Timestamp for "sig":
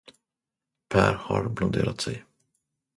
2.01-2.25